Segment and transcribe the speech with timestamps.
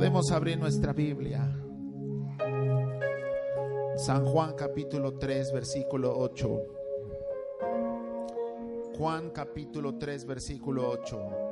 [0.00, 1.46] Podemos abrir nuestra Biblia.
[3.96, 6.62] San Juan capítulo 3, versículo 8.
[8.96, 11.49] Juan capítulo 3, versículo 8.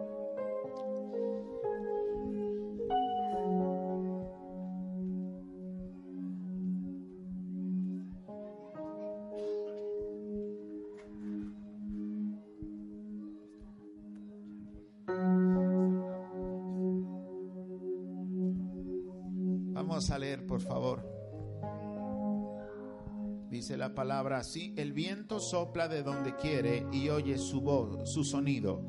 [23.99, 28.81] Palabra así, el viento sopla de donde quiere y oye su voz, su sonido,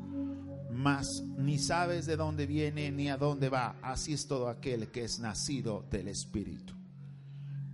[0.70, 3.74] mas ni sabes de dónde viene ni a dónde va.
[3.82, 6.74] Así es todo aquel que es nacido del Espíritu.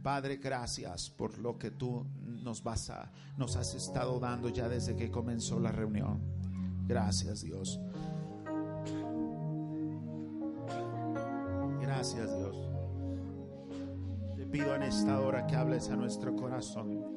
[0.02, 2.06] Padre, gracias por lo que tú
[2.42, 6.22] nos vas a nos has estado dando ya desde que comenzó la reunión.
[6.86, 7.78] Gracias, Dios.
[11.82, 12.56] Gracias, Dios.
[14.39, 17.16] Te pido en esta hora que hables a nuestro corazón.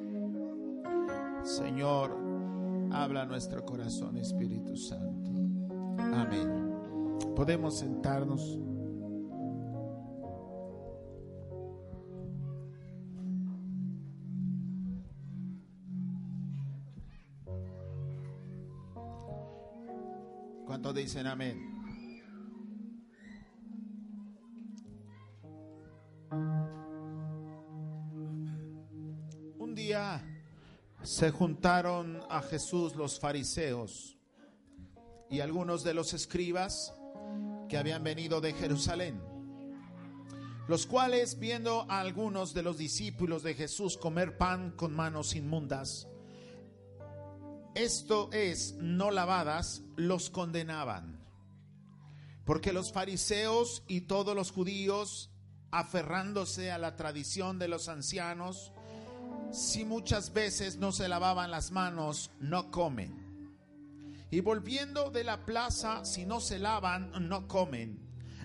[1.43, 2.15] Señor,
[2.91, 5.31] habla nuestro corazón, Espíritu Santo.
[5.97, 6.73] Amén.
[7.35, 8.59] Podemos sentarnos.
[20.65, 21.78] ¿Cuántos dicen amén?
[31.20, 34.17] Se juntaron a Jesús los fariseos
[35.30, 36.94] y algunos de los escribas
[37.67, 39.22] que habían venido de Jerusalén,
[40.70, 46.08] los cuales viendo a algunos de los discípulos de Jesús comer pan con manos inmundas,
[47.75, 51.20] esto es, no lavadas, los condenaban.
[52.45, 55.31] Porque los fariseos y todos los judíos,
[55.70, 58.72] aferrándose a la tradición de los ancianos,
[59.52, 63.29] si muchas veces no se lavaban las manos, no comen.
[64.31, 68.00] Y volviendo de la plaza, si no se lavan, no comen.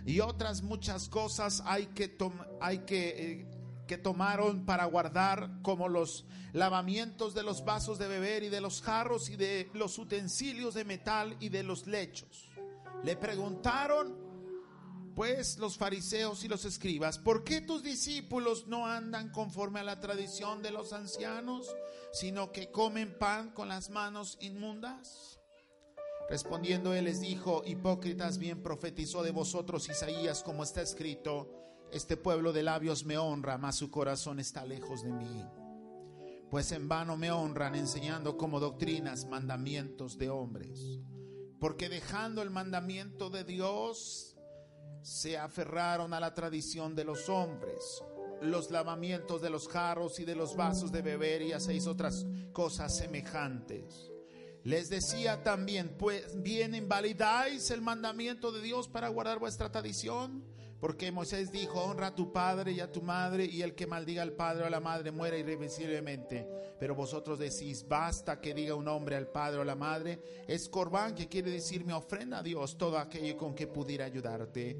[0.06, 2.16] Y otras muchas cosas hay que,
[2.60, 3.46] hay que, eh,
[3.86, 8.80] que tomaron para guardar, como los lavamientos de los vasos de beber y de los
[8.80, 12.50] jarros y de los utensilios de metal y de los lechos.
[13.02, 14.23] Le preguntaron,
[15.14, 20.00] pues, los fariseos y los escribas, ¿por qué tus discípulos no andan conforme a la
[20.00, 21.74] tradición de los ancianos,
[22.12, 25.40] sino que comen pan con las manos inmundas?
[26.28, 31.50] Respondiendo él les dijo, hipócritas, bien profetizó de vosotros Isaías como está escrito,
[31.92, 35.44] este pueblo de labios me honra, mas su corazón está lejos de mí.
[36.50, 40.98] Pues en vano me honran enseñando como doctrinas mandamientos de hombres.
[41.60, 44.33] Porque dejando el mandamiento de Dios,
[45.04, 48.02] se aferraron a la tradición de los hombres,
[48.40, 52.96] los lavamientos de los jarros y de los vasos de beber y hacéis otras cosas
[52.96, 54.10] semejantes.
[54.62, 60.42] Les decía también, pues bien invalidáis el mandamiento de Dios para guardar vuestra tradición.
[60.80, 64.22] Porque Moisés dijo, honra a tu padre y a tu madre, y el que maldiga
[64.22, 66.46] al padre o a la madre muera irreversiblemente.
[66.78, 70.68] Pero vosotros decís, basta que diga un hombre al padre o a la madre, es
[70.68, 74.78] corbán, que quiere decir mi ofrenda a Dios, todo aquello con que pudiera ayudarte.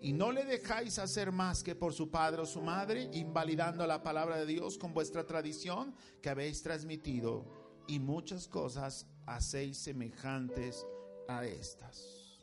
[0.00, 4.02] Y no le dejáis hacer más que por su padre o su madre, invalidando la
[4.02, 7.46] palabra de Dios con vuestra tradición que habéis transmitido.
[7.86, 10.86] Y muchas cosas hacéis semejantes
[11.28, 12.42] a estas.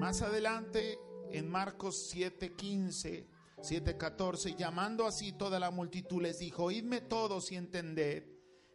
[0.00, 0.98] Más adelante
[1.32, 3.26] en Marcos 7:15,
[3.58, 8.24] 7:14, llamando así toda la multitud, les dijo, oídme todos y entended,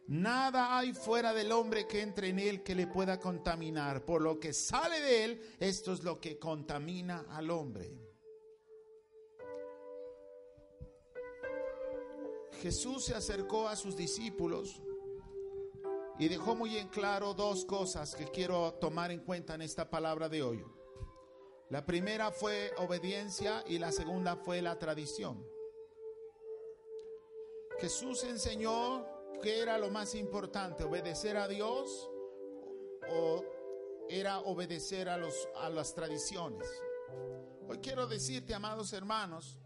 [0.06, 4.40] nada hay fuera del hombre que entre en él que le pueda contaminar, por lo
[4.40, 8.08] que sale de él, esto es lo que contamina al hombre.
[12.60, 14.82] Jesús se acercó a sus discípulos
[16.18, 20.28] y dejó muy en claro dos cosas que quiero tomar en cuenta en esta palabra
[20.28, 20.64] de hoy.
[21.70, 25.44] La primera fue obediencia y la segunda fue la tradición.
[27.78, 29.06] Jesús enseñó
[29.42, 32.08] que era lo más importante, obedecer a Dios
[33.10, 33.44] o
[34.08, 36.66] era obedecer a, los, a las tradiciones.
[37.68, 39.58] Hoy quiero decirte, amados hermanos,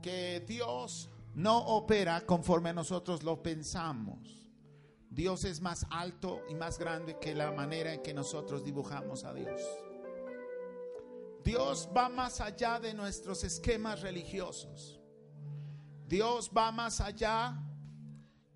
[0.00, 4.46] que Dios no opera conforme nosotros lo pensamos.
[5.10, 9.34] Dios es más alto y más grande que la manera en que nosotros dibujamos a
[9.34, 9.60] Dios.
[11.44, 15.00] Dios va más allá de nuestros esquemas religiosos.
[16.06, 17.60] Dios va más allá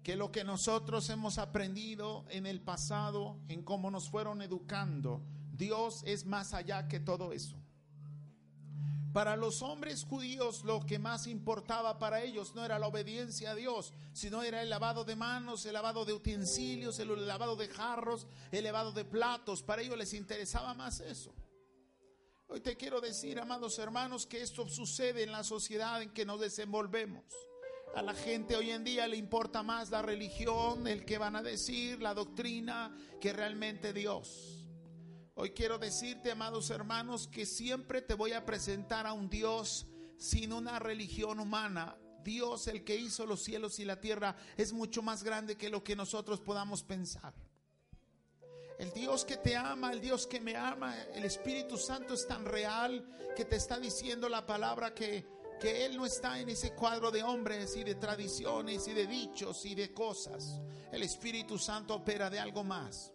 [0.02, 5.22] que lo que nosotros hemos aprendido en el pasado, en cómo nos fueron educando.
[5.52, 7.56] Dios es más allá que todo eso.
[9.12, 13.54] Para los hombres judíos lo que más importaba para ellos no era la obediencia a
[13.54, 18.26] Dios, sino era el lavado de manos, el lavado de utensilios, el lavado de jarros,
[18.52, 19.62] el lavado de platos.
[19.62, 21.34] Para ellos les interesaba más eso.
[22.48, 26.40] Hoy te quiero decir, amados hermanos, que esto sucede en la sociedad en que nos
[26.40, 27.24] desenvolvemos.
[27.96, 31.42] A la gente hoy en día le importa más la religión, el que van a
[31.42, 34.64] decir, la doctrina, que realmente Dios.
[35.34, 40.52] Hoy quiero decirte, amados hermanos, que siempre te voy a presentar a un Dios sin
[40.52, 41.98] una religión humana.
[42.22, 45.82] Dios, el que hizo los cielos y la tierra, es mucho más grande que lo
[45.82, 47.34] que nosotros podamos pensar.
[48.78, 52.44] El Dios que te ama, el Dios que me ama, el Espíritu Santo es tan
[52.44, 55.24] real que te está diciendo la palabra que,
[55.58, 59.64] que Él no está en ese cuadro de hombres y de tradiciones y de dichos
[59.64, 60.60] y de cosas.
[60.92, 63.12] El Espíritu Santo opera de algo más.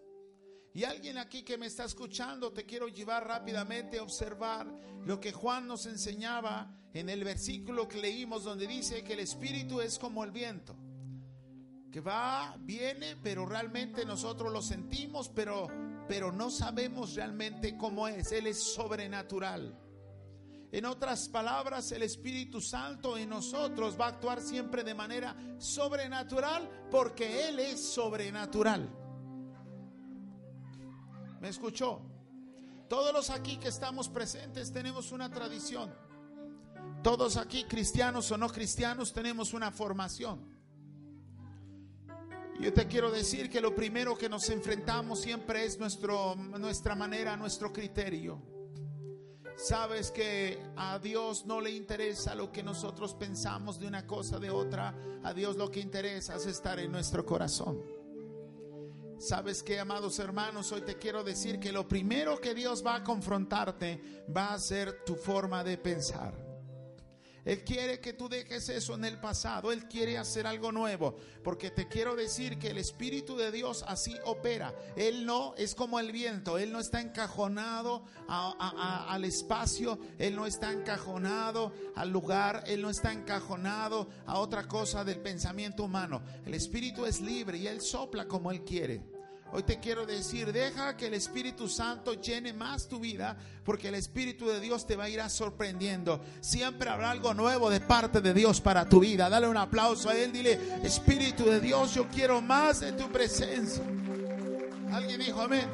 [0.74, 4.68] Y alguien aquí que me está escuchando, te quiero llevar rápidamente a observar
[5.06, 9.82] lo que Juan nos enseñaba en el versículo que leímos donde dice que el Espíritu
[9.82, 10.76] es como el viento,
[11.92, 15.68] que va, viene, pero realmente nosotros lo sentimos, pero,
[16.08, 18.32] pero no sabemos realmente cómo es.
[18.32, 19.78] Él es sobrenatural.
[20.72, 26.88] En otras palabras, el Espíritu Santo en nosotros va a actuar siempre de manera sobrenatural
[26.90, 28.90] porque Él es sobrenatural.
[31.42, 32.02] ¿Me escuchó?
[32.88, 35.94] Todos los aquí que estamos presentes tenemos una tradición.
[37.04, 40.61] Todos aquí, cristianos o no cristianos, tenemos una formación.
[42.60, 47.36] Yo te quiero decir que lo primero que nos enfrentamos siempre es nuestro, nuestra manera,
[47.36, 48.42] nuestro criterio.
[49.56, 54.50] Sabes que a Dios no le interesa lo que nosotros pensamos de una cosa de
[54.50, 54.96] otra.
[55.24, 57.80] A Dios lo que interesa es estar en nuestro corazón.
[59.20, 63.04] Sabes que, amados hermanos, hoy te quiero decir que lo primero que Dios va a
[63.04, 66.51] confrontarte va a ser tu forma de pensar.
[67.44, 69.72] Él quiere que tú dejes eso en el pasado.
[69.72, 71.16] Él quiere hacer algo nuevo.
[71.44, 74.74] Porque te quiero decir que el Espíritu de Dios así opera.
[74.96, 76.58] Él no es como el viento.
[76.58, 80.00] Él no está encajonado al espacio.
[80.20, 82.64] Él no está encajonado al lugar.
[82.68, 86.22] Él no está encajonado a otra cosa del pensamiento humano.
[86.46, 89.21] El Espíritu es libre y Él sopla como Él quiere.
[89.54, 93.96] Hoy te quiero decir, deja que el Espíritu Santo llene más tu vida, porque el
[93.96, 96.22] Espíritu de Dios te va a ir sorprendiendo.
[96.40, 99.30] Siempre habrá algo nuevo de parte de Dios para tu vida.
[99.30, 103.84] Dale un aplauso a Él, dile, Espíritu de Dios, yo quiero más de tu presencia.
[104.90, 105.68] Alguien dijo amén.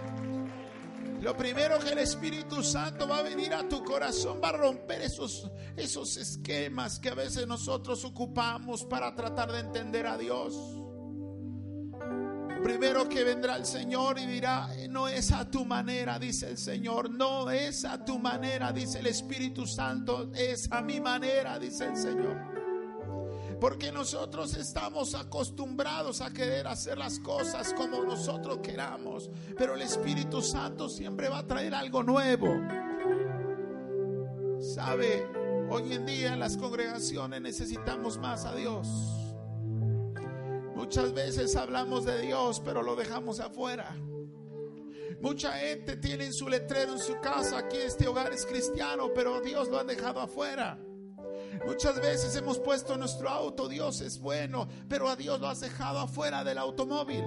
[1.22, 5.02] Lo primero que el Espíritu Santo va a venir a tu corazón, va a romper
[5.02, 10.56] esos, esos esquemas que a veces nosotros ocupamos para tratar de entender a Dios
[12.68, 17.10] primero que vendrá el Señor y dirá, no es a tu manera, dice el Señor,
[17.10, 21.96] no es a tu manera, dice el Espíritu Santo, es a mi manera, dice el
[21.96, 22.38] Señor.
[23.62, 29.30] Porque nosotros estamos acostumbrados a querer hacer las cosas como nosotros queramos.
[29.58, 32.50] Pero el Espíritu Santo siempre va a traer algo nuevo.
[34.60, 35.26] ¿Sabe?
[35.70, 39.27] Hoy en día en las congregaciones necesitamos más a Dios.
[40.88, 43.94] Muchas veces hablamos de Dios, pero lo dejamos afuera.
[45.20, 49.42] Mucha gente tiene en su letrero en su casa, aquí este hogar es cristiano, pero
[49.42, 50.80] Dios lo han dejado afuera.
[51.66, 56.00] Muchas veces hemos puesto nuestro auto, Dios es bueno, pero a Dios lo has dejado
[56.00, 57.26] afuera del automóvil.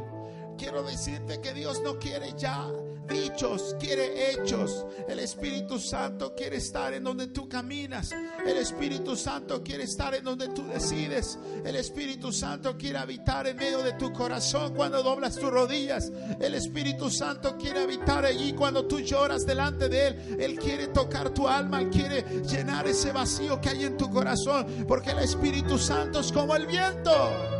[0.60, 2.68] Quiero decirte que Dios no quiere ya
[3.08, 4.84] dichos, quiere hechos.
[5.08, 8.12] El Espíritu Santo quiere estar en donde tú caminas.
[8.12, 11.38] El Espíritu Santo quiere estar en donde tú decides.
[11.64, 16.12] El Espíritu Santo quiere habitar en medio de tu corazón cuando doblas tus rodillas.
[16.38, 20.36] El Espíritu Santo quiere habitar allí cuando tú lloras delante de Él.
[20.38, 24.84] Él quiere tocar tu alma, Él quiere llenar ese vacío que hay en tu corazón.
[24.86, 27.59] Porque el Espíritu Santo es como el viento.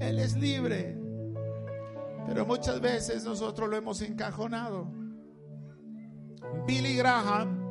[0.00, 0.96] Él es libre.
[2.26, 4.86] Pero muchas veces nosotros lo hemos encajonado.
[6.66, 7.68] Billy Graham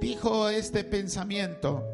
[0.00, 1.84] dijo este pensamiento.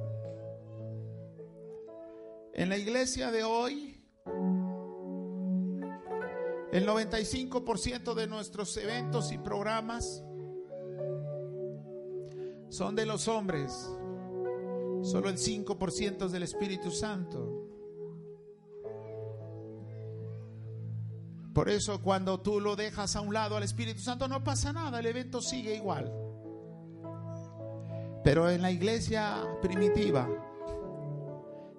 [2.55, 4.03] En la iglesia de hoy,
[6.73, 10.25] el 95% de nuestros eventos y programas
[12.71, 13.73] son de los hombres.
[15.03, 17.62] Solo el 5% es del Espíritu Santo.
[21.53, 25.01] Por eso cuando tú lo dejas a un lado al Espíritu Santo no pasa nada,
[25.01, 26.11] el evento sigue igual.
[28.25, 30.29] Pero en la iglesia primitiva,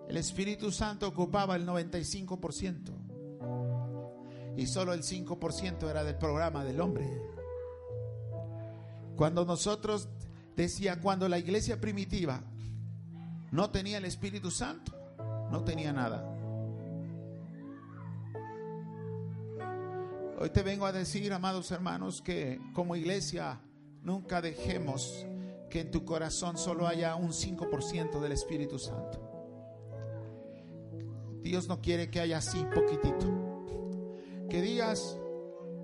[0.07, 3.03] el Espíritu Santo ocupaba el 95%
[4.55, 7.09] y solo el 5% era del programa del hombre.
[9.15, 10.09] Cuando nosotros
[10.55, 12.43] decía, cuando la iglesia primitiva
[13.51, 14.93] no tenía el Espíritu Santo,
[15.51, 16.32] no tenía nada.
[20.43, 23.61] Hoy te vengo a decir, amados hermanos, que como iglesia
[24.01, 25.25] nunca dejemos
[25.69, 29.21] que en tu corazón solo haya un 5% del Espíritu Santo.
[31.41, 33.63] Dios no quiere que haya así poquitito.
[34.49, 35.17] Que digas,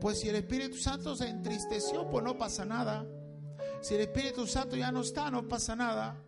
[0.01, 3.07] pues si el Espíritu Santo se entristeció, pues no pasa nada.
[3.79, 6.21] Si el Espíritu Santo ya no está, no pasa nada.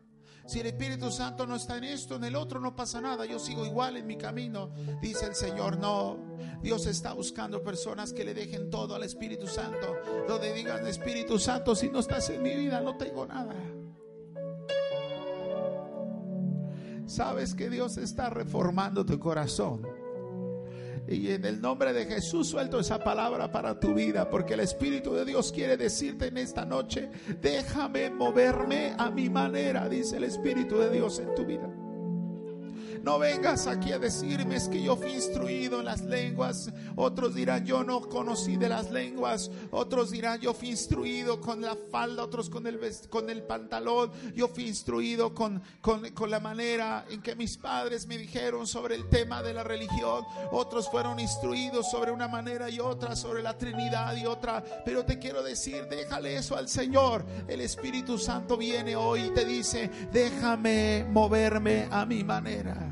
[0.45, 3.25] Si el Espíritu Santo no está en esto, en el otro, no pasa nada.
[3.25, 4.71] Yo sigo igual en mi camino.
[5.01, 6.17] Dice el Señor, no.
[6.62, 9.95] Dios está buscando personas que le dejen todo al Espíritu Santo.
[10.27, 13.55] Donde digan, Espíritu Santo, si no estás en mi vida, no tengo nada.
[17.05, 19.86] Sabes que Dios está reformando tu corazón.
[21.11, 25.13] Y en el nombre de Jesús suelto esa palabra para tu vida, porque el Espíritu
[25.13, 27.09] de Dios quiere decirte en esta noche,
[27.41, 31.69] déjame moverme a mi manera, dice el Espíritu de Dios en tu vida.
[33.03, 36.72] No vengas aquí a decirme es que yo fui instruido en las lenguas.
[36.96, 39.50] Otros dirán yo no conocí de las lenguas.
[39.72, 42.24] Otros dirán yo fui instruido con la falda.
[42.24, 42.79] Otros con el,
[43.10, 44.12] con el pantalón.
[44.36, 48.96] Yo fui instruido con, con, con la manera en que mis padres me dijeron sobre
[48.96, 50.24] el tema de la religión.
[50.51, 54.63] Otros fueron instruidos sobre una manera y otra sobre la Trinidad y otra.
[54.86, 57.25] Pero te quiero decir, déjale eso al Señor.
[57.48, 62.90] El Espíritu Santo viene hoy y te dice, déjame moverme a mi manera.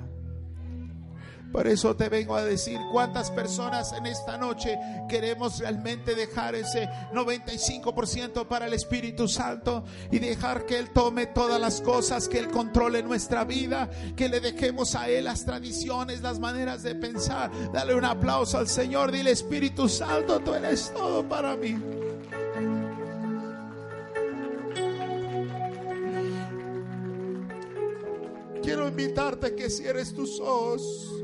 [1.52, 4.78] Por eso te vengo a decir cuántas personas en esta noche
[5.08, 11.60] queremos realmente dejar ese 95% para el Espíritu Santo y dejar que Él tome todas
[11.60, 16.40] las cosas, que Él controle nuestra vida, que le dejemos a Él las tradiciones, las
[16.40, 17.50] maneras de pensar.
[17.74, 21.76] Dale un aplauso al Señor, dile Espíritu Santo, tú eres todo para mí.
[28.62, 31.20] Quiero invitarte que cierres tus ojos.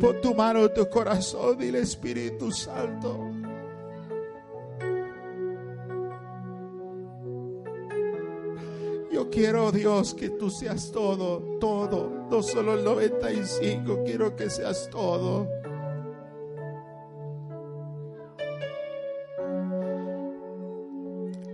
[0.00, 3.30] Pon tu mano tu corazón, dile Espíritu Santo.
[9.10, 14.90] Yo quiero, Dios, que tú seas todo, todo, no solo el 95, quiero que seas
[14.90, 15.48] todo.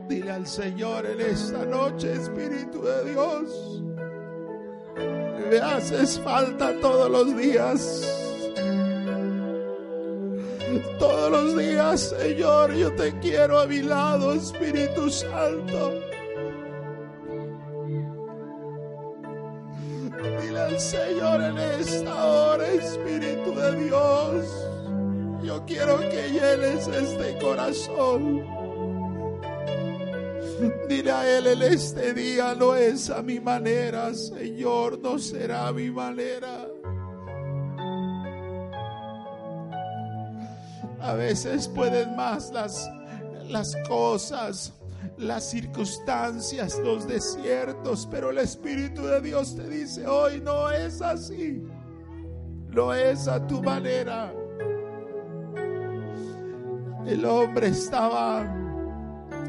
[0.09, 3.83] Dile al Señor en esta noche, Espíritu de Dios,
[5.49, 8.22] me haces falta todos los días.
[10.99, 16.01] Todos los días, Señor, yo te quiero a mi lado, Espíritu Santo.
[20.41, 24.47] Dile al Señor en esta hora, Espíritu de Dios,
[25.43, 28.43] yo quiero que llenes este corazón.
[30.89, 35.73] Dile a Él en este día, no es a mi manera, Señor, no será a
[35.73, 36.62] mi manera.
[41.03, 42.89] A veces pueden más las,
[43.49, 44.73] las cosas,
[45.19, 51.63] las circunstancias, los desiertos, pero el Espíritu de Dios te dice, hoy no es así,
[52.69, 54.33] no es a tu manera.
[57.05, 58.47] El hombre estaba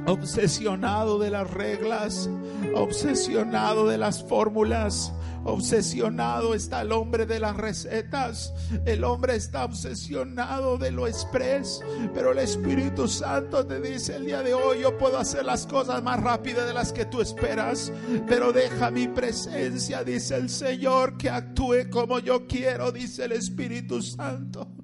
[0.06, 2.30] obsesionado de las reglas,
[2.76, 5.14] obsesionado de las fórmulas,
[5.46, 8.54] obsesionado está el hombre de las recetas,
[8.86, 11.82] el hombre está obsesionado de lo express,
[12.14, 16.02] pero el Espíritu Santo te dice el día de hoy, yo puedo hacer las cosas
[16.04, 17.92] más rápidas de las que tú esperas,
[18.28, 24.02] pero deja mi presencia, dice el Señor, que actúe como yo quiero, dice el Espíritu
[24.02, 24.83] Santo.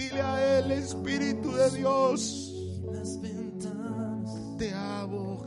[0.00, 2.54] Dile a Él, Espíritu de Dios,
[2.90, 4.56] las ventanas.
[4.56, 5.46] te amo,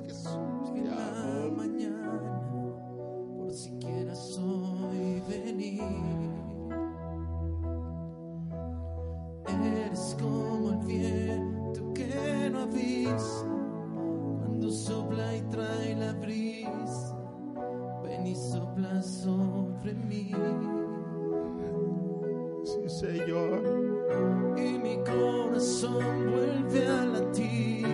[25.83, 27.87] corazón vuelve a latir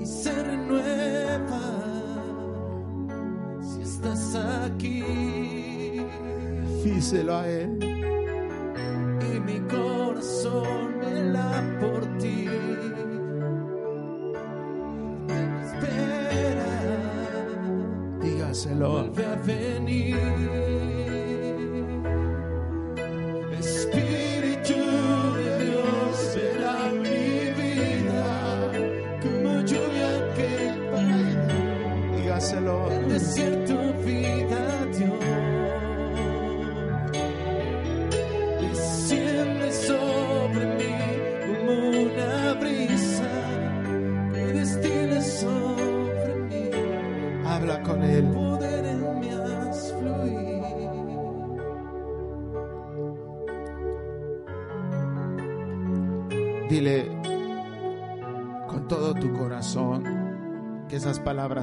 [0.00, 1.60] y se renueva
[3.60, 5.04] si estás aquí
[6.84, 7.83] Díselo a Él.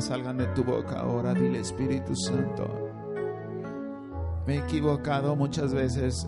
[0.02, 1.34] Salgan de tu boca ahora.
[1.34, 2.68] Dile Espíritu Santo.
[4.46, 6.28] Me he equivocado muchas veces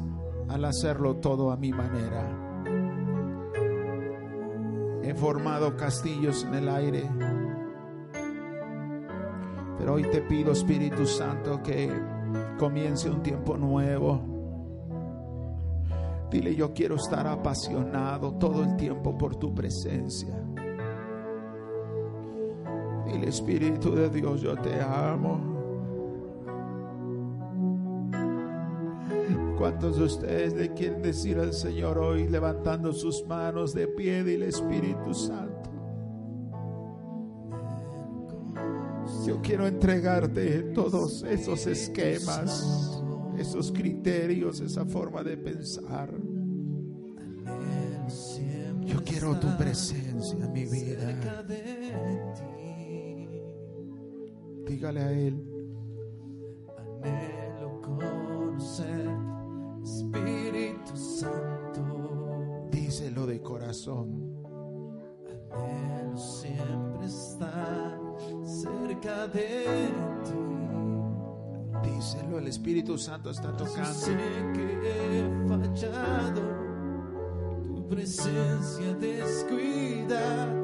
[0.50, 2.40] al hacerlo todo a mi manera.
[5.02, 7.10] He formado castillos en el aire.
[9.78, 11.92] Pero hoy te pido, Espíritu Santo, que
[12.58, 14.34] comience un tiempo nuevo.
[16.32, 20.34] Dile, yo quiero estar apasionado todo el tiempo por tu presencia.
[23.14, 25.54] Dile, Espíritu de Dios, yo te amo.
[29.58, 34.48] ¿Cuántos de ustedes le quieren decir al Señor hoy, levantando sus manos de pie, dile,
[34.48, 35.70] Espíritu Santo?
[39.26, 43.00] Yo quiero entregarte todos esos esquemas,
[43.38, 46.10] esos criterios, esa forma de pensar.
[48.86, 51.44] Yo quiero tu presencia en mi vida.
[54.66, 55.44] Dígale a Él,
[57.04, 59.10] Anhelo conocer
[59.84, 62.68] Espíritu Santo.
[62.72, 64.34] díselo de corazón.
[65.52, 68.00] Anhelo siempre estar
[68.44, 69.66] cerca de
[70.24, 71.90] ti.
[71.90, 73.94] Díselo, el Espíritu Santo está Yo tocando.
[73.94, 74.16] sé
[74.54, 76.42] que he fallado,
[77.64, 80.63] tu presencia descuidado.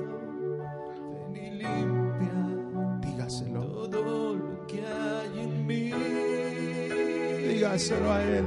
[7.59, 8.45] Dígaselo a Él.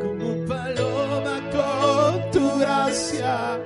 [0.00, 3.60] Como paloma con tu gracia,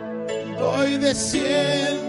[0.59, 2.04] Hoy desciende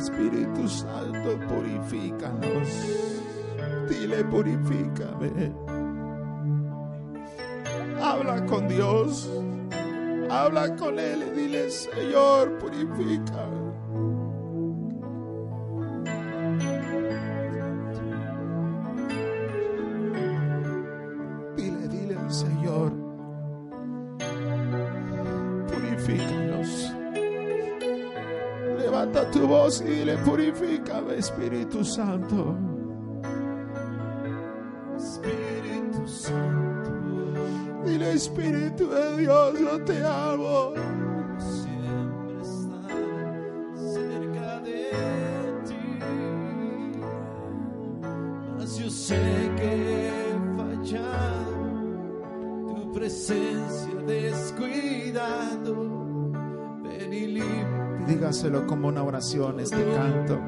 [0.00, 2.68] Espíritu Santo, purifícanos.
[3.88, 5.52] Dile, purifícame.
[8.00, 9.30] Habla con Dios.
[10.30, 13.59] Habla con Él y dile, Señor, purifícame.
[29.78, 32.56] Dile, purifícame, Espíritu Santo.
[34.96, 36.90] Espíritu Santo.
[37.84, 40.72] Dile, Espíritu de Dios, yo te amo.
[41.38, 42.90] Siempre estar
[43.76, 44.90] cerca de
[45.68, 46.00] ti.
[48.58, 51.62] Mas yo sé que he fallado,
[52.74, 55.74] tu presencia descuidado.
[56.82, 57.69] Ven y limpia
[58.10, 60.40] Dígaselo como una oración este canto.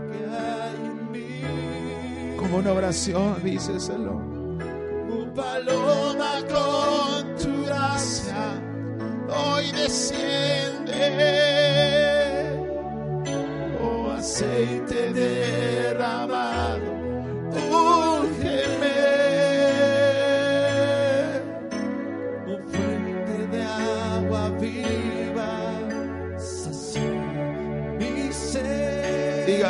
[2.37, 4.21] Como una oración, díceselo.
[5.33, 8.61] Paloma con tu gracia
[9.29, 10.99] hoy desciende.
[13.81, 16.52] Oh aceite derramado,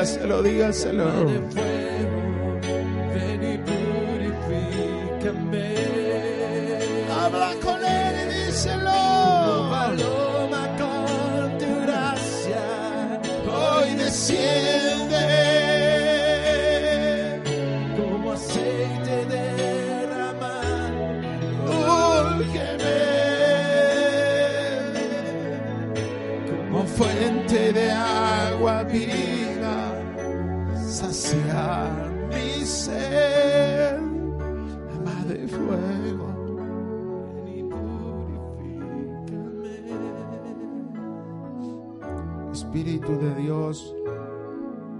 [0.03, 1.05] Dígaselo, dígaselo.
[1.05, 2.59] de fuego,
[3.15, 5.69] ven y purifícame.
[7.09, 8.99] Habla con él y díselo.
[9.71, 12.65] Paloma con tu gracia,
[13.47, 15.25] Hoy desciende.
[17.97, 21.01] como aceite derramado.
[22.35, 22.99] Úrgeme
[26.51, 29.15] como fuente de agua viva,
[31.03, 31.91] saciar
[32.31, 36.29] mi ser, llama de fuego.
[37.47, 38.53] Y purifícame.
[42.53, 43.95] Espíritu de Dios,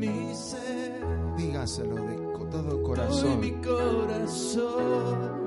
[1.38, 3.40] dígaselo de todo corazón.
[3.40, 5.41] mi corazón.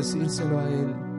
[0.00, 1.09] Decírselo a Él.